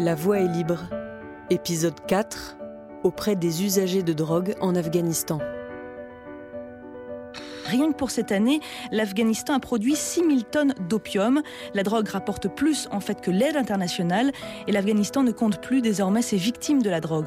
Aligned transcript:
La 0.00 0.14
voie 0.14 0.38
est 0.38 0.46
libre. 0.46 0.84
Épisode 1.50 2.06
4. 2.06 2.56
Auprès 3.02 3.34
des 3.34 3.64
usagers 3.64 4.04
de 4.04 4.12
drogue 4.12 4.54
en 4.60 4.76
Afghanistan. 4.76 5.40
Rien 7.64 7.90
que 7.90 7.96
pour 7.96 8.12
cette 8.12 8.30
année, 8.30 8.60
l'Afghanistan 8.92 9.54
a 9.54 9.58
produit 9.58 9.96
6000 9.96 10.44
tonnes 10.44 10.74
d'opium. 10.88 11.42
La 11.74 11.82
drogue 11.82 12.06
rapporte 12.08 12.46
plus 12.46 12.88
en 12.92 13.00
fait 13.00 13.20
que 13.20 13.32
l'aide 13.32 13.56
internationale 13.56 14.30
et 14.68 14.72
l'Afghanistan 14.72 15.24
ne 15.24 15.32
compte 15.32 15.60
plus 15.60 15.82
désormais 15.82 16.22
ses 16.22 16.36
victimes 16.36 16.80
de 16.80 16.90
la 16.90 17.00
drogue. 17.00 17.26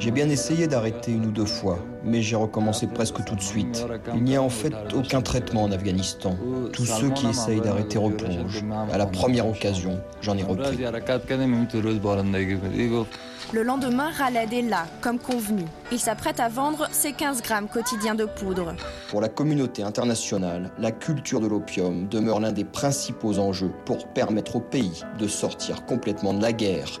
J'ai 0.00 0.10
bien 0.10 0.28
essayé 0.28 0.66
d'arrêter 0.66 1.12
une 1.12 1.26
ou 1.26 1.30
deux 1.30 1.46
fois, 1.46 1.78
mais 2.06 2.22
j'ai 2.22 2.36
recommencé 2.36 2.86
presque 2.86 3.24
tout 3.24 3.34
de 3.34 3.42
suite. 3.42 3.84
Il 4.14 4.22
n'y 4.22 4.36
a 4.36 4.42
en 4.42 4.48
fait 4.48 4.72
aucun 4.94 5.22
traitement 5.22 5.64
en 5.64 5.72
Afghanistan. 5.72 6.36
Tous 6.72 6.86
ceux 6.86 7.10
qui 7.10 7.26
essayent 7.26 7.60
d'arrêter 7.60 7.98
replongent. 7.98 8.64
À 8.92 8.98
la 8.98 9.06
première 9.06 9.46
occasion, 9.48 10.00
j'en 10.20 10.36
ai 10.36 10.42
repris. 10.42 10.78
Le 13.52 13.62
lendemain, 13.62 14.10
Raled 14.10 14.52
est 14.52 14.62
là, 14.62 14.86
comme 15.00 15.20
convenu. 15.20 15.62
Il 15.92 16.00
s'apprête 16.00 16.40
à 16.40 16.48
vendre 16.48 16.88
ses 16.90 17.12
15 17.12 17.42
grammes 17.42 17.68
quotidiens 17.68 18.16
de 18.16 18.24
poudre. 18.24 18.74
Pour 19.08 19.20
la 19.20 19.28
communauté 19.28 19.84
internationale, 19.84 20.72
la 20.78 20.90
culture 20.90 21.40
de 21.40 21.46
l'opium 21.46 22.08
demeure 22.08 22.40
l'un 22.40 22.50
des 22.50 22.64
principaux 22.64 23.38
enjeux 23.38 23.70
pour 23.84 24.08
permettre 24.08 24.56
au 24.56 24.60
pays 24.60 25.04
de 25.18 25.28
sortir 25.28 25.84
complètement 25.86 26.34
de 26.34 26.42
la 26.42 26.52
guerre. 26.52 27.00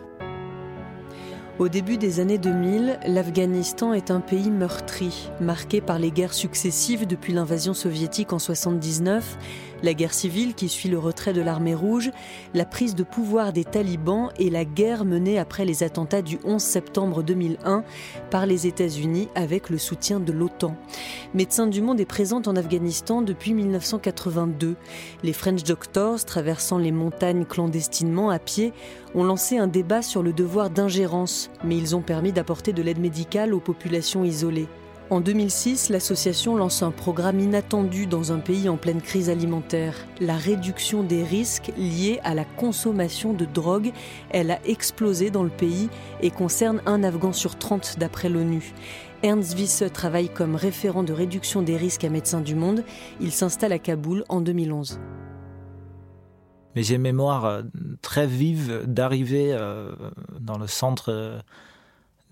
Au 1.58 1.68
début 1.70 1.96
des 1.96 2.20
années 2.20 2.36
2000, 2.36 2.98
l'Afghanistan 3.06 3.94
est 3.94 4.10
un 4.10 4.20
pays 4.20 4.50
meurtri, 4.50 5.30
marqué 5.40 5.80
par 5.80 5.98
les 5.98 6.10
guerres 6.10 6.34
successives 6.34 7.06
depuis 7.06 7.32
l'invasion 7.32 7.72
soviétique 7.72 8.34
en 8.34 8.36
1979 8.36 9.38
la 9.82 9.94
guerre 9.94 10.14
civile 10.14 10.54
qui 10.54 10.68
suit 10.68 10.88
le 10.88 10.98
retrait 10.98 11.32
de 11.32 11.40
l'armée 11.40 11.74
rouge, 11.74 12.10
la 12.54 12.64
prise 12.64 12.94
de 12.94 13.02
pouvoir 13.02 13.52
des 13.52 13.64
talibans 13.64 14.30
et 14.38 14.50
la 14.50 14.64
guerre 14.64 15.04
menée 15.04 15.38
après 15.38 15.64
les 15.64 15.82
attentats 15.82 16.22
du 16.22 16.38
11 16.44 16.62
septembre 16.62 17.22
2001 17.22 17.84
par 18.30 18.46
les 18.46 18.66
États-Unis 18.66 19.28
avec 19.34 19.70
le 19.70 19.78
soutien 19.78 20.20
de 20.20 20.32
l'OTAN. 20.32 20.76
Médecins 21.34 21.66
du 21.66 21.82
Monde 21.82 22.00
est 22.00 22.06
présente 22.06 22.48
en 22.48 22.56
Afghanistan 22.56 23.22
depuis 23.22 23.54
1982. 23.54 24.76
Les 25.22 25.32
French 25.32 25.64
Doctors, 25.64 26.24
traversant 26.24 26.78
les 26.78 26.92
montagnes 26.92 27.44
clandestinement 27.44 28.30
à 28.30 28.38
pied, 28.38 28.72
ont 29.14 29.24
lancé 29.24 29.58
un 29.58 29.66
débat 29.66 30.02
sur 30.02 30.22
le 30.22 30.32
devoir 30.32 30.70
d'ingérence, 30.70 31.50
mais 31.64 31.76
ils 31.76 31.96
ont 31.96 32.02
permis 32.02 32.32
d'apporter 32.32 32.72
de 32.72 32.82
l'aide 32.82 32.98
médicale 32.98 33.54
aux 33.54 33.60
populations 33.60 34.24
isolées. 34.24 34.68
En 35.08 35.20
2006, 35.20 35.90
l'association 35.90 36.56
lance 36.56 36.82
un 36.82 36.90
programme 36.90 37.38
inattendu 37.38 38.06
dans 38.06 38.32
un 38.32 38.40
pays 38.40 38.68
en 38.68 38.76
pleine 38.76 39.00
crise 39.00 39.30
alimentaire, 39.30 39.94
la 40.20 40.36
réduction 40.36 41.04
des 41.04 41.22
risques 41.22 41.70
liés 41.78 42.18
à 42.24 42.34
la 42.34 42.44
consommation 42.44 43.32
de 43.32 43.44
drogue. 43.44 43.92
Elle 44.30 44.50
a 44.50 44.58
explosé 44.66 45.30
dans 45.30 45.44
le 45.44 45.50
pays 45.50 45.90
et 46.22 46.32
concerne 46.32 46.82
un 46.86 47.04
Afghan 47.04 47.32
sur 47.32 47.56
30 47.56 48.00
d'après 48.00 48.28
l'ONU. 48.28 48.74
Ernst 49.22 49.56
Wisse 49.56 49.84
travaille 49.92 50.28
comme 50.28 50.56
référent 50.56 51.04
de 51.04 51.12
réduction 51.12 51.62
des 51.62 51.76
risques 51.76 52.02
à 52.02 52.10
Médecins 52.10 52.40
du 52.40 52.56
Monde. 52.56 52.82
Il 53.20 53.30
s'installe 53.30 53.72
à 53.72 53.78
Kaboul 53.78 54.24
en 54.28 54.40
2011. 54.40 54.98
Mais 56.74 56.82
j'ai 56.82 56.98
mémoire 56.98 57.44
euh, 57.44 57.62
très 58.02 58.26
vive 58.26 58.82
d'arriver 58.86 59.52
euh, 59.52 59.94
dans 60.40 60.58
le 60.58 60.66
centre 60.66 61.12
euh, 61.12 61.38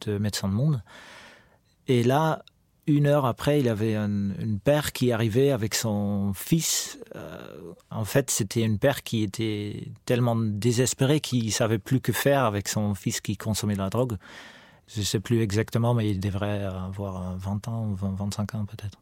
de 0.07 0.19
Médecins 0.19 0.49
du 0.49 0.55
Monde. 0.55 0.83
Et 1.87 2.03
là, 2.03 2.43
une 2.87 3.07
heure 3.07 3.25
après, 3.25 3.61
il 3.61 3.69
avait 3.69 3.95
un, 3.95 4.09
une 4.39 4.59
père 4.63 4.93
qui 4.93 5.13
arrivait 5.13 5.51
avec 5.51 5.75
son 5.75 6.33
fils. 6.35 6.99
Euh, 7.17 7.39
en 7.91 8.05
fait, 8.05 8.31
c'était 8.31 8.63
une 8.63 8.79
père 8.79 9.03
qui 9.03 9.23
était 9.23 9.89
tellement 10.05 10.37
désespérée 10.37 11.21
qu'il 11.21 11.53
savait 11.53 11.79
plus 11.79 12.01
que 12.01 12.13
faire 12.13 12.45
avec 12.45 12.69
son 12.69 12.95
fils 12.95 13.21
qui 13.21 13.37
consommait 13.37 13.75
de 13.75 13.79
la 13.79 13.91
drogue. 13.91 14.17
Je 14.89 15.01
ne 15.01 15.05
sais 15.05 15.21
plus 15.21 15.41
exactement, 15.41 15.95
mais 15.95 16.11
il 16.11 16.21
devrait 16.21 16.63
avoir 16.65 17.37
20 17.39 17.69
ans 17.69 17.89
ou 17.89 17.95
25 17.95 18.55
ans 18.55 18.67
peut-être. 18.67 18.99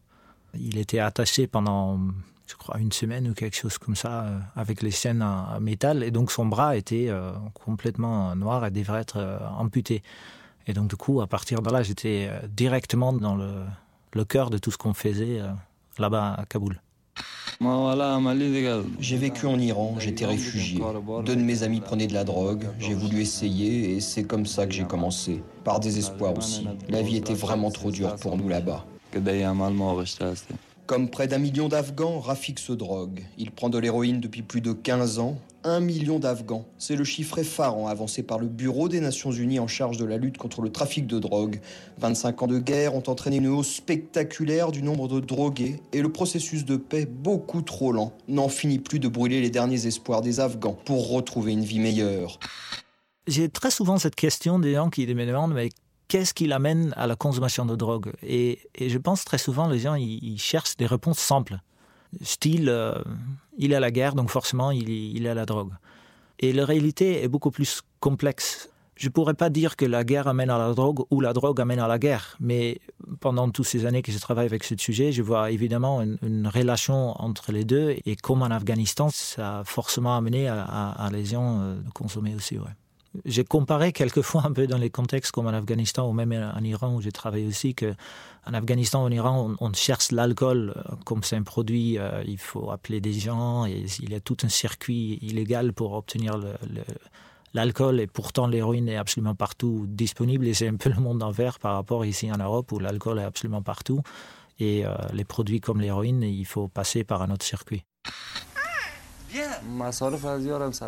Il 0.55 0.79
était 0.79 1.01
attaché 1.01 1.49
pendant, 1.49 1.99
je 2.47 2.55
crois, 2.55 2.79
une 2.79 2.93
semaine 2.93 3.29
ou 3.29 3.35
quelque 3.35 3.57
chose 3.57 3.79
comme 3.79 3.97
ça, 3.97 4.25
euh, 4.25 4.39
avec 4.55 4.83
les 4.83 4.93
chaînes 4.93 5.23
en 5.23 5.59
métal, 5.59 6.05
et 6.05 6.13
donc 6.13 6.31
son 6.31 6.47
bras 6.47 6.77
était 6.77 7.07
euh, 7.09 7.33
complètement 7.55 8.37
noir 8.37 8.65
et 8.65 8.71
devrait 8.71 9.01
être 9.01 9.41
amputé. 9.59 10.03
Et 10.67 10.73
donc, 10.73 10.89
du 10.89 10.97
coup, 10.97 11.21
à 11.21 11.27
partir 11.27 11.63
de 11.63 11.71
là, 11.71 11.83
j'étais 11.83 12.29
euh, 12.31 12.47
directement 12.49 13.13
dans 13.13 13.37
le, 13.37 14.25
cœur 14.25 14.51
de 14.51 14.59
tout 14.59 14.71
ce 14.71 14.79
qu'on 14.79 14.95
faisait 14.95 15.41
euh, 15.41 15.49
là-bas 15.99 16.35
à 16.39 16.45
Kaboul. 16.47 16.81
J'ai 18.99 19.17
vécu 19.17 19.47
en 19.47 19.59
Iran, 19.59 19.97
j'étais 19.99 20.27
réfugié. 20.27 20.81
Deux 21.25 21.37
de 21.37 21.43
mes 21.43 21.63
amis 21.63 21.81
prenaient 21.81 22.07
de 22.07 22.15
la 22.15 22.25
drogue, 22.25 22.67
j'ai 22.79 22.95
voulu 22.95 23.21
essayer 23.21 23.93
et 23.93 24.01
c'est 24.01 24.25
comme 24.25 24.47
ça 24.47 24.67
que 24.67 24.73
j'ai 24.73 24.85
commencé. 24.85 25.43
Par 25.65 25.79
désespoir 25.79 26.37
aussi. 26.37 26.67
La 26.89 27.03
vie 27.03 27.17
était 27.17 27.35
vraiment 27.35 27.71
trop 27.71 27.91
dure 27.91 28.17
pour 28.17 28.37
nous 28.37 28.49
là-bas. 28.49 28.85
Comme 30.87 31.09
près 31.09 31.29
d'un 31.29 31.39
million 31.39 31.69
d'Afghans, 31.69 32.19
Rafik 32.21 32.59
se 32.59 32.73
drogue. 32.73 33.23
Il 33.39 33.51
prend 33.51 33.69
de 33.71 33.79
l'héroïne 33.79 34.21
depuis 34.21 34.43
plus 34.43 34.61
de 34.61 34.73
15 34.73 35.19
ans. 35.21 35.39
Un 35.65 35.79
million 35.79 36.19
d'Afghans. 36.19 36.67
C'est 36.77 36.97
le 36.97 37.05
chiffre 37.05 37.39
effarant 37.39 37.87
avancé 37.87 38.25
par 38.25 38.41
le 38.41 38.49
Bureau 38.49 38.89
des 38.89 39.01
Nations 39.01 39.31
Unies 39.31 39.61
en 39.61 39.69
charge 39.69 39.97
de 39.97 40.05
la 40.05 40.17
lutte 40.17 40.37
contre 40.37 40.61
le 40.61 40.73
trafic 40.73 41.07
de 41.07 41.21
drogue. 41.21 41.61
25 41.99 42.43
ans 42.43 42.47
de 42.49 42.59
guerre 42.59 42.97
ont 42.97 43.03
entraîné 43.07 43.37
une 43.37 43.47
hausse 43.47 43.75
spectaculaire 43.75 44.73
du 44.73 44.83
nombre 44.83 45.07
de 45.07 45.21
drogués 45.21 45.81
et 45.93 46.03
le 46.03 46.11
processus 46.11 46.65
de 46.65 46.77
paix, 46.77 47.07
beaucoup 47.07 47.63
trop 47.63 47.93
lent, 47.93 48.13
n'en 48.27 48.49
finit 48.49 48.81
plus 48.81 48.99
de 48.99 49.07
brûler 49.07 49.41
les 49.41 49.51
derniers 49.51 49.87
espoirs 49.87 50.21
des 50.21 50.41
Afghans 50.41 50.77
pour 50.85 51.11
retrouver 51.11 51.53
une 51.53 51.65
vie 51.65 51.79
meilleure. 51.79 52.41
J'ai 53.29 53.49
très 53.49 53.71
souvent 53.71 53.99
cette 53.99 54.17
question 54.17 54.59
des 54.59 54.75
gens 54.75 54.91
qui 54.91 55.07
me 55.07 55.27
demandent 55.27 55.55
mais 55.55 55.69
qu'est-ce 56.09 56.35
qui 56.35 56.49
l'amène 56.49 56.93
à 56.97 57.07
la 57.07 57.15
consommation 57.15 57.67
de 57.67 57.77
drogue? 57.77 58.13
Et, 58.25 58.59
je 58.81 58.99
pense 58.99 59.25
très 59.25 59.39
souvent 59.39 59.69
les 59.69 59.79
gens 59.79 59.95
ils 59.95 60.41
cherchent 60.41 60.77
des 60.77 60.87
réponses 60.87 61.21
simples. 61.21 61.61
Style, 62.21 62.69
euh, 62.69 62.95
il 63.59 63.73
est 63.73 63.77
à 63.77 63.81
la 63.81 63.91
guerre, 63.91 64.15
donc 64.15 64.31
forcément 64.31 64.71
il, 64.71 64.89
il 64.89 65.27
est 65.27 65.31
à 65.31 65.35
la 65.35 65.47
drogue. 65.47 65.73
Et 66.39 66.53
la 66.53 66.65
réalité 66.65 67.23
est 67.23 67.29
beaucoup 67.29 67.51
plus 67.51 67.83
complexe. 68.01 68.69
Je 68.97 69.09
ne 69.09 69.13
pourrais 69.13 69.35
pas 69.35 69.49
dire 69.49 69.77
que 69.77 69.85
la 69.85 70.05
guerre 70.05 70.29
amène 70.29 70.51
à 70.51 70.59
la 70.59 70.75
drogue 70.75 71.05
ou 71.11 71.21
la 71.21 71.33
drogue 71.33 71.61
amène 71.61 71.79
à 71.79 71.89
la 71.89 71.99
guerre, 71.99 72.37
mais 72.41 72.79
pendant 73.21 73.49
toutes 73.51 73.67
ces 73.67 73.87
années 73.87 74.03
que 74.03 74.13
je 74.13 74.19
travaille 74.19 74.47
avec 74.47 74.65
ce 74.65 74.77
sujet, 74.77 75.13
je 75.13 75.23
vois 75.23 75.51
évidemment 75.51 76.03
une, 76.03 76.47
relation 76.47 77.21
entre 77.21 77.53
les 77.53 77.65
deux 77.65 77.97
et 78.05 78.17
comme 78.17 78.43
en 78.43 78.51
Afghanistan, 78.51 79.09
ça 79.11 79.61
a 79.61 79.65
forcément 79.65 80.17
amené 80.17 80.47
à, 80.47 80.63
à, 80.63 81.07
à 81.07 81.11
les 81.11 81.25
gens 81.25 81.61
euh, 81.61 81.77
de 81.77 81.91
consommer 81.91 82.35
aussi. 82.35 82.59
Ouais. 82.59 82.71
J'ai 83.25 83.45
comparé 83.45 83.93
quelquefois 83.93 84.47
un 84.47 84.53
peu 84.53 84.67
dans 84.67 84.79
les 84.79 84.91
contextes 84.91 85.33
comme 85.33 85.47
en 85.47 85.51
Afghanistan 85.51 86.09
ou 86.09 86.13
même 86.13 86.33
en 86.33 86.63
Iran 86.63 86.95
où 86.95 87.03
j'ai 87.03 87.13
travaillé 87.13 87.47
aussi 87.47 87.75
que 87.75 87.95
en 88.47 88.55
Afghanistan 88.55 89.03
ou 89.03 89.07
en 89.07 89.11
Iran 89.11 89.55
on, 89.61 89.67
on 89.69 89.73
cherche 89.75 90.13
l'alcool 90.13 90.75
euh, 90.77 90.95
comme 91.05 91.23
c'est 91.23 91.37
un 91.37 91.43
produit 91.43 91.99
euh, 91.99 92.23
il 92.27 92.39
faut 92.39 92.71
appeler 92.71 93.01
des 93.01 93.13
gens 93.13 93.67
et 93.67 93.85
il 94.01 94.11
y 94.11 94.15
a 94.15 94.21
tout 94.21 94.39
un 94.43 94.49
circuit 94.49 95.19
illégal 95.21 95.73
pour 95.73 95.93
obtenir 95.93 96.39
le, 96.39 96.55
le 96.73 96.83
l'alcool 97.55 98.01
et 98.01 98.07
pourtant 98.07 98.47
l'héroïne 98.47 98.89
est 98.89 98.97
absolument 98.97 99.35
partout 99.35 99.85
disponible 99.87 100.47
et 100.47 100.55
c'est 100.55 100.69
un 100.69 100.77
peu 100.77 100.91
le 100.91 101.01
monde 101.01 101.23
envers 101.23 101.59
par 101.59 101.75
rapport 101.75 102.05
ici 102.05 102.33
en 102.33 102.39
Europe 102.39 102.73
où 102.73 102.79
l'alcool 102.79 103.19
est 103.19 103.25
absolument 103.25 103.63
partout 103.63 104.03
et 104.59 104.87
euh, 104.87 104.95
les 105.13 105.25
produits 105.25 105.61
comme 105.61 105.81
l'héroïne 105.81 106.23
il 106.23 106.47
faut 106.47 106.69
passer 106.69 107.05
par 107.05 107.23
un 107.23 107.31
autre 107.31 107.45
circuit. 107.45 107.85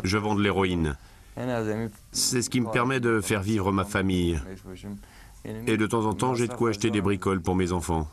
Je 0.03 0.17
vends 0.17 0.35
de 0.35 0.41
l'héroïne. 0.41 0.95
C'est 2.11 2.41
ce 2.41 2.49
qui 2.49 2.61
me 2.61 2.71
permet 2.71 2.99
de 2.99 3.21
faire 3.21 3.41
vivre 3.41 3.71
ma 3.71 3.83
famille. 3.85 4.39
Et 5.67 5.77
de 5.77 5.85
temps 5.85 6.05
en 6.05 6.13
temps, 6.13 6.33
j'ai 6.33 6.47
de 6.47 6.53
quoi 6.53 6.69
acheter 6.69 6.89
des 6.89 7.01
bricoles 7.01 7.41
pour 7.41 7.55
mes 7.55 7.71
enfants. 7.71 8.07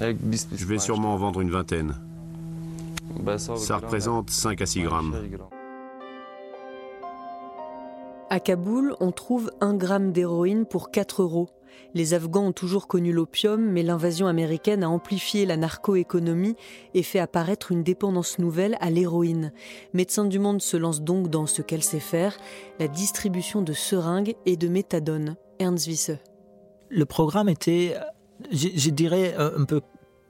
Je 0.00 0.66
vais 0.66 0.78
sûrement 0.78 1.14
en 1.14 1.16
vendre 1.16 1.40
une 1.40 1.50
vingtaine. 1.50 1.94
Ça 3.38 3.76
représente 3.76 4.30
5 4.30 4.60
à 4.60 4.66
6 4.66 4.82
grammes. 4.82 5.14
À 8.28 8.40
Kaboul, 8.40 8.94
on 9.00 9.12
trouve 9.12 9.52
un 9.60 9.74
gramme 9.74 10.12
d'héroïne 10.12 10.66
pour 10.66 10.90
4 10.90 11.22
euros. 11.22 11.48
Les 11.94 12.14
Afghans 12.14 12.46
ont 12.46 12.52
toujours 12.52 12.88
connu 12.88 13.12
l'opium, 13.12 13.60
mais 13.60 13.82
l'invasion 13.82 14.26
américaine 14.26 14.82
a 14.82 14.88
amplifié 14.88 15.46
la 15.46 15.56
narcoéconomie 15.56 16.56
et 16.94 17.02
fait 17.02 17.18
apparaître 17.18 17.72
une 17.72 17.82
dépendance 17.82 18.38
nouvelle 18.38 18.76
à 18.80 18.90
l'héroïne. 18.90 19.52
Médecins 19.92 20.24
du 20.24 20.38
Monde 20.38 20.62
se 20.62 20.76
lance 20.76 21.02
donc 21.02 21.28
dans 21.28 21.46
ce 21.46 21.62
qu'elle 21.62 21.82
sait 21.82 22.00
faire, 22.00 22.36
la 22.78 22.88
distribution 22.88 23.62
de 23.62 23.72
seringues 23.72 24.34
et 24.46 24.56
de 24.56 24.68
méthadone. 24.68 25.36
Ernst 25.58 25.86
Wisse. 25.86 26.12
Le 26.88 27.04
programme 27.04 27.48
était, 27.48 27.96
je, 28.52 28.90
dirais, 28.90 29.34
un 29.36 29.64
peu 29.64 29.80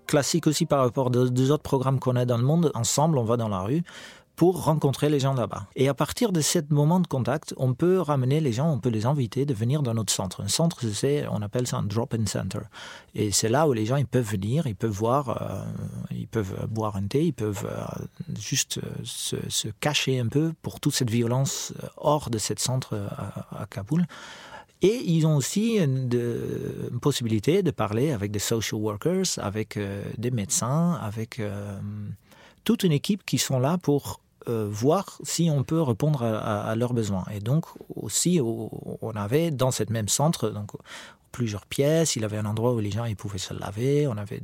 classique 0.06 0.46
aussi 0.46 0.66
par 0.66 0.80
rapport 0.80 1.08
aux 1.08 1.28
deux 1.28 1.50
autres 1.50 1.62
programmes 1.62 1.98
qu'on 1.98 2.16
a 2.16 2.24
dans 2.24 2.38
le 2.38 2.44
monde. 2.44 2.70
Ensemble, 2.74 3.18
on 3.18 3.24
va 3.24 3.36
dans 3.36 3.48
la 3.48 3.60
rue 3.60 3.82
pour 4.36 4.64
rencontrer 4.64 5.08
les 5.08 5.18
gens 5.18 5.32
là-bas. 5.32 5.66
Et 5.76 5.88
à 5.88 5.94
partir 5.94 6.30
de 6.30 6.42
ce 6.42 6.58
moment 6.68 7.00
de 7.00 7.06
contact, 7.06 7.54
on 7.56 7.72
peut 7.72 8.00
ramener 8.00 8.40
les 8.40 8.52
gens, 8.52 8.70
on 8.70 8.78
peut 8.78 8.90
les 8.90 9.06
inviter 9.06 9.46
de 9.46 9.54
venir 9.54 9.82
dans 9.82 9.94
notre 9.94 10.12
centre. 10.12 10.42
Un 10.42 10.48
centre, 10.48 10.86
c'est, 10.92 11.26
on 11.28 11.40
appelle 11.40 11.66
ça 11.66 11.78
un 11.78 11.82
drop-in 11.82 12.26
center. 12.26 12.60
Et 13.14 13.32
c'est 13.32 13.48
là 13.48 13.66
où 13.66 13.72
les 13.72 13.86
gens 13.86 13.96
ils 13.96 14.06
peuvent 14.06 14.30
venir, 14.30 14.66
ils 14.66 14.76
peuvent 14.76 14.90
voir, 14.90 15.42
euh, 15.42 15.64
ils 16.10 16.28
peuvent 16.28 16.66
boire 16.68 16.96
un 16.96 17.06
thé, 17.06 17.24
ils 17.24 17.32
peuvent 17.32 17.66
euh, 17.66 18.04
juste 18.38 18.78
euh, 18.78 18.90
se, 19.04 19.68
cacher 19.80 20.20
un 20.20 20.28
peu 20.28 20.52
pour 20.60 20.80
toute 20.80 20.94
cette 20.94 21.10
violence 21.10 21.72
hors 21.96 22.28
de 22.28 22.36
ce 22.36 22.52
centre 22.58 22.94
à, 23.50 23.66
Kaboul. 23.70 24.04
Et 24.82 25.02
ils 25.06 25.26
ont 25.26 25.36
aussi 25.36 25.78
une, 25.78 26.10
possibilité 27.00 27.62
de 27.62 27.70
parler 27.70 28.12
avec 28.12 28.30
des 28.30 28.38
social 28.38 28.78
workers, 28.80 29.38
avec 29.38 29.78
des 30.18 30.30
médecins, 30.30 30.98
avec 31.00 31.40
toute 32.64 32.82
une 32.82 32.92
équipe 32.92 33.24
qui 33.24 33.38
sont 33.38 33.58
là 33.58 33.78
pour 33.78 34.20
euh, 34.48 34.69
voir 34.70 35.19
si 35.22 35.50
on 35.50 35.64
peut 35.64 35.82
répondre 35.82 36.22
à, 36.22 36.75
leurs 36.76 36.93
besoins. 36.93 37.25
Et 37.34 37.40
donc 37.40 37.66
aussi, 37.94 38.40
on 38.40 39.12
avait 39.14 39.50
dans 39.50 39.70
ce 39.70 39.84
même 39.90 40.08
centre 40.08 40.50
donc, 40.50 40.72
plusieurs 41.37 41.66
pièces. 41.66 42.16
Il 42.16 42.22
y 42.22 42.25
avait 42.25 42.38
un 42.38 42.46
endroit 42.46 42.72
où 42.72 42.78
les 42.78 42.90
gens 42.90 43.04
ils 43.04 43.16
pouvaient 43.16 43.38
se 43.38 43.52
laver. 43.52 44.06
On 44.06 44.16
avait 44.16 44.40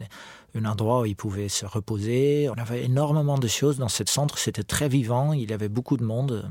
un 0.55 0.65
endroit 0.67 1.01
où 1.01 1.07
ils 1.07 1.17
pouvaient 1.17 1.49
se 1.49 1.65
reposer. 1.65 2.51
On 2.51 2.61
avait 2.61 2.85
énormément 2.85 3.39
de 3.39 3.49
choses 3.49 3.79
dans 3.79 3.89
ce 3.89 4.05
centre. 4.07 4.37
C'était 4.37 4.63
très 4.63 4.89
vivant. 4.89 5.33
Il 5.33 5.51
y 5.51 5.55
avait 5.55 5.71
beaucoup 5.71 5.97
de 5.97 6.05
monde. 6.05 6.49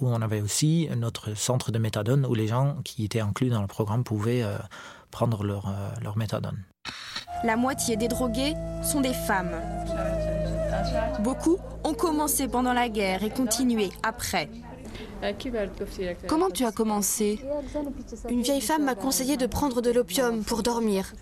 Où 0.00 0.08
on 0.08 0.20
avait 0.22 0.40
aussi 0.40 0.88
notre 0.96 1.34
centre 1.34 1.70
de 1.70 1.78
méthadone 1.78 2.26
où 2.26 2.34
les 2.34 2.48
gens 2.48 2.78
qui 2.82 3.04
étaient 3.04 3.20
inclus 3.20 3.48
dans 3.48 3.60
le 3.60 3.68
programme 3.68 4.02
pouvaient 4.02 4.42
euh, 4.42 4.58
prendre 5.12 5.44
leur, 5.44 5.68
euh, 5.68 5.90
leur 6.02 6.16
méthadone. 6.16 6.64
La 7.44 7.56
moitié 7.56 7.96
des 7.96 8.08
drogués 8.08 8.54
sont 8.82 9.00
des 9.00 9.14
femmes. 9.14 9.54
Beaucoup 11.20 11.58
ont 11.84 11.94
commencé 11.94 12.48
pendant 12.48 12.72
la 12.72 12.88
guerre 12.88 13.22
et 13.24 13.30
continué 13.30 13.90
après. 14.02 14.48
Comment 16.28 16.50
tu 16.50 16.64
as 16.64 16.72
commencé? 16.72 17.40
Une 18.28 18.42
vieille 18.42 18.60
femme 18.60 18.84
m'a 18.84 18.94
conseillé 18.94 19.36
de 19.36 19.46
prendre 19.46 19.80
de 19.80 19.90
l'opium 19.90 20.44
pour 20.44 20.62
dormir. 20.62 21.12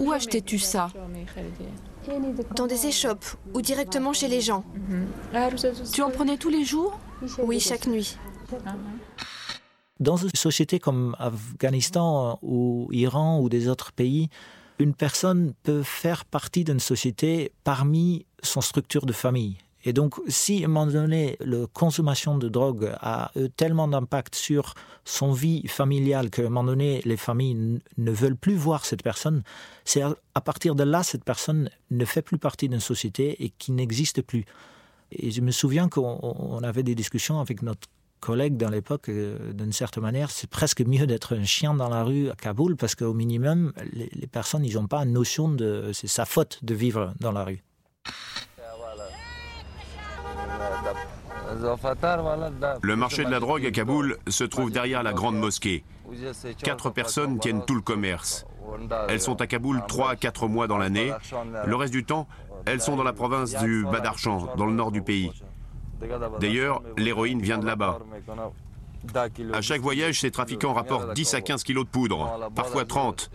Où 0.00 0.12
achetais-tu 0.12 0.58
ça? 0.58 0.88
Dans 2.56 2.66
des 2.66 2.86
échoppes 2.86 3.26
ou 3.54 3.60
directement 3.60 4.12
chez 4.12 4.28
les 4.28 4.40
gens. 4.40 4.64
Tu 5.92 6.02
en 6.02 6.10
prenais 6.10 6.38
tous 6.38 6.48
les 6.48 6.64
jours? 6.64 6.98
Oui, 7.38 7.60
chaque 7.60 7.86
nuit. 7.86 8.16
Dans 10.00 10.16
une 10.16 10.30
société 10.34 10.80
comme 10.80 11.14
Afghanistan 11.18 12.38
ou 12.42 12.88
Iran 12.90 13.40
ou 13.40 13.48
des 13.48 13.68
autres 13.68 13.92
pays, 13.92 14.30
une 14.82 14.94
personne 14.94 15.54
peut 15.62 15.82
faire 15.82 16.24
partie 16.24 16.64
d'une 16.64 16.80
société 16.80 17.52
parmi 17.64 18.26
son 18.42 18.60
structure 18.60 19.06
de 19.06 19.12
famille. 19.12 19.56
Et 19.84 19.92
donc, 19.92 20.14
si 20.28 20.62
à 20.62 20.66
un 20.66 20.68
moment 20.68 20.86
donné, 20.86 21.36
la 21.40 21.66
consommation 21.72 22.38
de 22.38 22.48
drogue 22.48 22.92
a 23.00 23.32
tellement 23.56 23.88
d'impact 23.88 24.34
sur 24.34 24.74
son 25.04 25.32
vie 25.32 25.66
familiale 25.66 26.30
qu'à 26.30 26.42
un 26.42 26.44
moment 26.44 26.64
donné, 26.64 27.02
les 27.04 27.16
familles 27.16 27.80
ne 27.96 28.10
veulent 28.12 28.36
plus 28.36 28.54
voir 28.54 28.84
cette 28.84 29.02
personne, 29.02 29.42
c'est 29.84 30.02
à 30.02 30.40
partir 30.40 30.74
de 30.74 30.84
là, 30.84 31.02
cette 31.02 31.24
personne 31.24 31.68
ne 31.90 32.04
fait 32.04 32.22
plus 32.22 32.38
partie 32.38 32.68
d'une 32.68 32.80
société 32.80 33.44
et 33.44 33.50
qui 33.50 33.72
n'existe 33.72 34.22
plus. 34.22 34.44
Et 35.10 35.30
je 35.30 35.40
me 35.40 35.50
souviens 35.50 35.88
qu'on 35.88 36.60
avait 36.62 36.84
des 36.84 36.94
discussions 36.94 37.40
avec 37.40 37.62
notre 37.62 37.88
collègues 38.22 38.56
dans 38.56 38.70
l'époque, 38.70 39.08
euh, 39.08 39.52
d'une 39.52 39.72
certaine 39.72 40.04
manière, 40.04 40.30
c'est 40.30 40.48
presque 40.48 40.80
mieux 40.80 41.06
d'être 41.06 41.36
un 41.36 41.44
chien 41.44 41.74
dans 41.74 41.88
la 41.88 42.04
rue 42.04 42.30
à 42.30 42.34
Kaboul 42.34 42.76
parce 42.76 42.94
qu'au 42.94 43.12
minimum, 43.12 43.72
les, 43.92 44.26
personnes, 44.26 44.64
ils 44.64 44.76
n'ont 44.76 44.86
pas 44.86 45.02
une 45.02 45.12
notion 45.12 45.48
de. 45.50 45.90
C'est 45.92 46.06
sa 46.06 46.24
faute 46.24 46.60
de 46.62 46.74
vivre 46.74 47.12
dans 47.20 47.32
la 47.32 47.44
rue. 47.44 47.62
Le 52.82 52.96
marché 52.96 53.24
de 53.24 53.30
la 53.30 53.40
drogue 53.40 53.66
à 53.66 53.70
Kaboul 53.70 54.16
se 54.28 54.44
trouve 54.44 54.70
derrière 54.70 55.02
la 55.02 55.12
grande 55.12 55.36
mosquée. 55.36 55.84
Quatre 56.62 56.90
personnes 56.90 57.38
tiennent 57.40 57.64
tout 57.66 57.74
le 57.74 57.82
commerce. 57.82 58.46
Elles 59.08 59.20
sont 59.20 59.40
à 59.40 59.46
Kaboul 59.46 59.82
trois 59.88 60.12
à 60.12 60.16
quatre 60.16 60.46
mois 60.46 60.66
dans 60.66 60.78
l'année. 60.78 61.12
Le 61.66 61.76
reste 61.76 61.92
du 61.92 62.04
temps, 62.04 62.26
elles 62.64 62.80
sont 62.80 62.96
dans 62.96 63.02
la 63.02 63.12
province 63.12 63.54
du 63.56 63.84
Badarchan, 63.84 64.54
dans 64.56 64.66
le 64.66 64.72
nord 64.72 64.92
du 64.92 65.02
pays. 65.02 65.30
D'ailleurs, 66.40 66.82
l'héroïne 66.96 67.40
vient 67.40 67.58
de 67.58 67.66
là-bas. 67.66 67.98
À 69.52 69.60
chaque 69.60 69.80
voyage, 69.80 70.20
ces 70.20 70.30
trafiquants 70.30 70.74
rapportent 70.74 71.12
10 71.14 71.34
à 71.34 71.40
15 71.40 71.64
kilos 71.64 71.84
de 71.84 71.90
poudre, 71.90 72.50
parfois 72.54 72.84
30. 72.84 73.30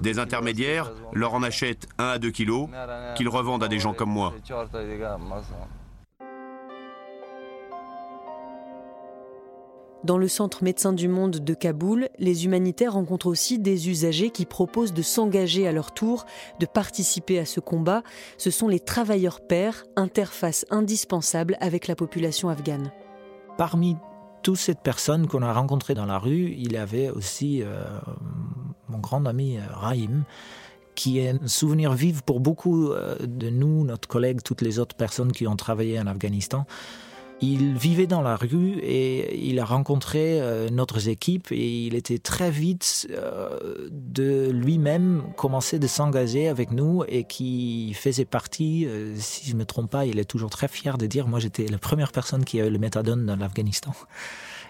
Des 0.00 0.18
intermédiaires 0.18 0.90
leur 1.12 1.34
en 1.34 1.42
achètent 1.42 1.86
1 1.98 2.04
à 2.06 2.18
2 2.18 2.30
kilos, 2.30 2.68
qu'ils 3.16 3.28
revendent 3.28 3.62
à 3.62 3.68
des 3.68 3.78
gens 3.78 3.92
comme 3.92 4.10
moi. 4.10 4.32
Dans 10.02 10.16
le 10.16 10.28
centre 10.28 10.64
médecin 10.64 10.94
du 10.94 11.08
monde 11.08 11.36
de 11.36 11.54
Kaboul, 11.54 12.08
les 12.18 12.46
humanitaires 12.46 12.94
rencontrent 12.94 13.26
aussi 13.26 13.58
des 13.58 13.90
usagers 13.90 14.30
qui 14.30 14.46
proposent 14.46 14.94
de 14.94 15.02
s'engager 15.02 15.68
à 15.68 15.72
leur 15.72 15.92
tour, 15.92 16.24
de 16.58 16.64
participer 16.64 17.38
à 17.38 17.44
ce 17.44 17.60
combat. 17.60 18.02
Ce 18.38 18.50
sont 18.50 18.68
les 18.68 18.80
travailleurs 18.80 19.40
pairs, 19.40 19.84
interface 19.96 20.64
indispensable 20.70 21.58
avec 21.60 21.86
la 21.86 21.96
population 21.96 22.48
afghane. 22.48 22.90
Parmi 23.58 23.96
toutes 24.42 24.56
ces 24.56 24.74
personnes 24.74 25.26
qu'on 25.26 25.42
a 25.42 25.52
rencontrées 25.52 25.94
dans 25.94 26.06
la 26.06 26.18
rue, 26.18 26.54
il 26.56 26.72
y 26.72 26.78
avait 26.78 27.10
aussi 27.10 27.62
euh, 27.62 27.84
mon 28.88 28.98
grand 28.98 29.26
ami 29.26 29.58
euh, 29.58 29.62
Rahim, 29.70 30.24
qui 30.94 31.18
est 31.18 31.30
un 31.30 31.46
souvenir 31.46 31.92
vif 31.92 32.22
pour 32.22 32.40
beaucoup 32.40 32.90
euh, 32.90 33.16
de 33.20 33.50
nous, 33.50 33.84
notre 33.84 34.08
collègue, 34.08 34.40
toutes 34.42 34.62
les 34.62 34.78
autres 34.78 34.96
personnes 34.96 35.32
qui 35.32 35.46
ont 35.46 35.56
travaillé 35.56 36.00
en 36.00 36.06
Afghanistan. 36.06 36.64
Il 37.42 37.74
vivait 37.74 38.06
dans 38.06 38.20
la 38.20 38.36
rue 38.36 38.78
et 38.82 39.48
il 39.48 39.58
a 39.60 39.64
rencontré 39.64 40.40
euh, 40.40 40.68
notre 40.68 41.08
équipe 41.08 41.50
et 41.52 41.86
il 41.86 41.94
était 41.94 42.18
très 42.18 42.50
vite 42.50 43.08
euh, 43.12 43.88
de 43.90 44.50
lui-même 44.50 45.22
commencer 45.36 45.78
de 45.78 45.86
s'engager 45.86 46.48
avec 46.48 46.70
nous 46.70 47.02
et 47.08 47.24
qui 47.24 47.94
faisait 47.94 48.26
partie, 48.26 48.84
euh, 48.86 49.14
si 49.16 49.48
je 49.48 49.54
ne 49.54 49.60
me 49.60 49.64
trompe 49.64 49.90
pas, 49.90 50.04
il 50.04 50.18
est 50.18 50.26
toujours 50.26 50.50
très 50.50 50.68
fier 50.68 50.98
de 50.98 51.06
dire, 51.06 51.28
moi 51.28 51.38
j'étais 51.38 51.66
la 51.66 51.78
première 51.78 52.12
personne 52.12 52.44
qui 52.44 52.60
a 52.60 52.66
eu 52.66 52.70
le 52.70 52.78
méthadone 52.78 53.24
dans 53.24 53.36
l'Afghanistan. 53.36 53.92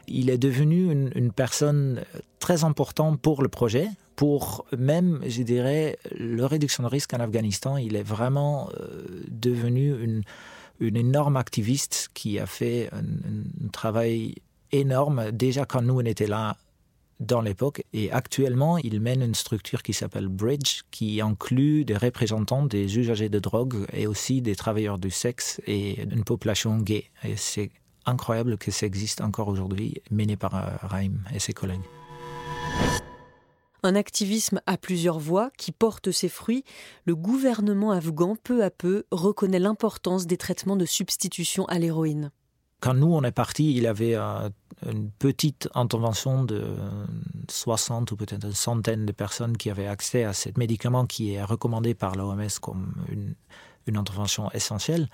Il 0.06 0.31
est 0.31 0.38
devenu 0.38 0.93
une, 0.93 1.11
une, 1.17 1.32
personne 1.32 2.05
très 2.38 2.62
importante 2.62 3.20
pour 3.20 3.43
le 3.43 3.49
projet, 3.49 3.88
pour 4.14 4.64
même, 4.76 5.20
je 5.26 5.43
dirais, 5.43 5.99
la 6.17 6.46
réduction 6.46 6.84
de 6.84 6.88
risque 6.88 7.14
en 7.14 7.20
Afghanistan. 7.20 7.76
Il 7.76 7.96
est 7.96 8.02
vraiment 8.02 8.70
devenu 9.28 9.94
une 10.02 10.22
une 10.81 10.97
énorme 10.97 11.37
activiste 11.37 12.11
qui 12.15 12.38
a 12.38 12.47
fait 12.47 12.91
un, 12.93 13.71
travail 13.71 14.35
énorme 14.73 15.31
déjà 15.31 15.65
quand 15.65 15.82
nous 15.82 16.00
on 16.00 16.05
était 16.05 16.27
là 16.27 16.56
dans 17.21 17.43
l'époque. 17.43 17.82
Et 17.93 18.11
actuellement, 18.11 18.79
il 18.79 19.00
mène 19.00 19.23
une 19.23 19.35
structure 19.35 19.82
qui 19.82 19.93
s'appelle 19.93 20.29
Bridge, 20.29 20.82
qui 20.91 21.21
inclut 21.21 21.85
des 21.85 21.97
représentants 21.97 22.65
des 22.65 22.99
usagers 22.99 23.29
de 23.29 23.38
drogue 23.38 23.87
et 23.93 24.06
aussi 24.06 24.41
des 24.41 24.56
travailleurs 24.56 24.99
du 24.99 25.10
sexe 25.10 25.60
et 25.67 26.03
une 26.03 26.25
population 26.25 26.79
gay. 26.79 27.05
Et 27.25 27.37
c'est 27.37 27.70
incroyable 28.06 28.56
que 28.56 28.70
ça 28.70 28.87
existe 28.87 29.20
encore 29.20 29.49
aujourd'hui, 29.49 30.03
mené 30.10 30.37
par 30.37 30.55
euh, 30.55 30.70
Raim 30.82 31.13
et 31.34 31.39
ses 31.39 31.53
collègues. 31.53 32.00
Un 33.82 33.94
activisme 33.94 34.60
à 34.67 34.77
plusieurs 34.77 35.19
voix 35.19 35.51
qui 35.56 35.72
porte 35.72 36.10
ses 36.10 36.29
fruits, 36.29 36.65
le 37.06 37.17
gouvernement 37.17 37.93
afghan 37.93 38.37
peu 38.43 38.63
à 38.63 38.70
peu 38.70 39.05
reconnaît 39.10 39.58
l'importance 39.58 40.27
des 40.27 40.37
traitements 40.37 40.77
de 40.77 40.84
substitution 40.84 41.65
à 41.67 41.79
l'héroïne. 41.79 42.31
Quand 42.81 42.94
nous 42.94 43.13
on 43.13 43.22
est 43.22 43.32
parti, 43.32 43.72
il 43.72 43.82
y 43.82 43.87
avait 43.87 44.15
euh, 44.15 44.49
une 44.87 45.10
petite 45.10 45.69
intervention 45.75 46.44
de 46.44 46.65
60 47.49 48.10
ou 48.13 48.17
peut-être 48.17 48.46
une 48.46 48.53
centaine 48.53 49.05
de 49.05 49.13
personnes 49.13 49.56
qui 49.56 49.70
avaient 49.70 49.87
accès 49.87 50.25
à 50.25 50.32
ce 50.32 50.49
médicament 50.56 51.05
qui 51.06 51.34
est 51.34 51.44
recommandé 51.44 51.94
par 51.94 52.17
l'OMS 52.17 52.49
comme 52.60 52.94
une, 53.10 53.34
une 53.87 53.96
intervention 53.99 54.51
essentielle. 54.53 55.08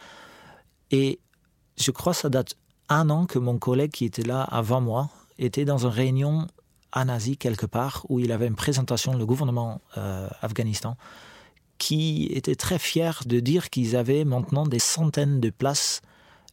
Et 0.92 1.18
je 1.76 1.90
crois 1.90 2.12
que 2.12 2.20
ça 2.20 2.28
date 2.28 2.56
un 2.88 3.10
an 3.10 3.26
que 3.26 3.38
mon 3.38 3.58
collègue 3.58 3.90
qui 3.90 4.04
était 4.04 4.22
là 4.22 4.42
avant 4.42 4.80
moi 4.80 5.10
était 5.38 5.64
dans 5.64 5.86
une 5.86 5.92
réunion 5.92 6.46
en 6.92 7.08
Asie 7.08 7.36
quelque 7.36 7.66
part 7.66 8.04
où 8.08 8.20
il 8.20 8.32
avait 8.32 8.46
une 8.46 8.54
présentation 8.54 9.14
le 9.14 9.26
gouvernement 9.26 9.80
euh, 9.96 10.28
afghanistan 10.42 10.96
qui 11.78 12.28
était 12.32 12.54
très 12.54 12.78
fier 12.78 13.22
de 13.26 13.40
dire 13.40 13.70
qu'ils 13.70 13.96
avaient 13.96 14.24
maintenant 14.24 14.66
des 14.66 14.78
centaines 14.78 15.40
de 15.40 15.50
places 15.50 16.00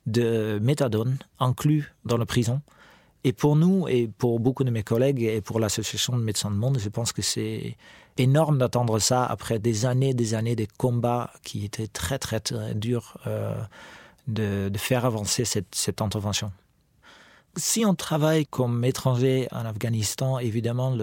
de 0.06 0.60
méthadone 0.62 1.18
inclus 1.40 1.94
dans 2.04 2.18
la 2.18 2.25
prison. 2.25 2.62
Et 3.24 3.32
pour 3.32 3.56
nous 3.56 3.88
et 3.88 4.10
pour 4.18 4.42
beaucoup 4.42 4.66
de 4.66 4.70
mes 4.70 4.84
collègues 4.84 5.24
et 5.24 5.40
pour 5.40 5.62
l'association 5.62 6.18
de 6.18 6.22
médecins 6.22 6.52
du 6.52 6.58
monde, 6.58 6.78
je 6.78 6.90
pense 6.90 7.13
que 7.13 7.22
c'est 7.22 7.78
énorme 8.18 8.58
d'attendre 8.58 9.00
ça 9.00 9.25
après 9.25 9.60
des 9.60 9.86
années, 9.86 10.13
des 10.13 10.34
années 10.34 10.58
de 10.58 10.68
combats 10.78 11.32
qui 11.42 11.63
étaient 11.63 11.88
très 11.88 12.20
très, 12.20 12.42
très 12.42 12.75
durs 12.75 13.18
euh, 13.28 13.56
de, 14.28 14.70
faire 14.78 15.06
avancer 15.06 15.46
cette 15.46 16.02
intervention. 16.02 16.52
Si 17.55 17.86
on 17.86 17.93
travaille 17.93 18.48
comme 18.48 18.83
étranger 18.83 19.48
en 19.51 19.63
Afghanistan, 19.65 20.39
évidemment, 20.39 20.95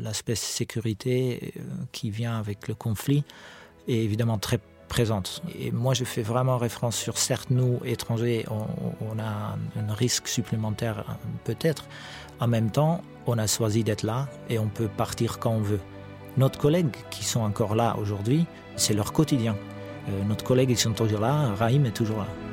l'aspect 0.00 0.34
sécurité 0.34 1.54
euh, 1.56 1.60
qui 1.92 2.10
vient 2.10 2.38
avec 2.38 2.68
le 2.68 2.74
conflit 2.74 3.24
est 3.88 4.04
évidemment 4.04 4.36
très 4.36 4.60
présente. 4.88 5.42
Et 5.58 5.70
moi, 5.70 5.94
je 5.94 6.04
fais 6.04 6.20
vraiment 6.20 6.58
référence 6.58 6.96
sur, 6.96 7.16
certes, 7.16 7.48
nous, 7.48 7.80
étrangers, 7.86 8.44
on, 8.50 9.18
a 9.18 9.56
un, 9.76 9.94
risque 9.94 10.28
supplémentaire, 10.28 11.16
peut-être. 11.44 11.86
En 12.38 12.48
même 12.48 12.70
temps, 12.70 13.00
on 13.26 13.38
a 13.38 13.46
choisi 13.46 13.82
d'être 13.82 14.02
là 14.02 14.28
et 14.50 14.58
on 14.58 14.68
peut 14.68 14.88
partir 14.88 15.38
quand 15.38 15.52
on 15.52 15.60
veut. 15.60 15.80
Nos 16.36 16.50
collègues 16.50 16.94
qui 17.10 17.24
sont 17.24 17.40
encore 17.40 17.74
là 17.74 17.96
aujourd'hui, 17.98 18.44
c'est 18.76 18.92
leur 18.92 19.14
quotidien. 19.14 19.56
Euh, 20.10 20.22
notre 20.24 20.44
collègue, 20.44 20.68
ils 20.68 20.76
sont 20.76 20.92
toujours 20.92 21.20
là, 21.20 21.54
Raïm 21.54 21.86
est 21.86 21.96
toujours 21.96 22.18
là. 22.18 22.43